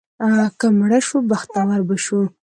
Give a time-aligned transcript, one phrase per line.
[0.59, 2.19] که مړه شو، بختور به شو.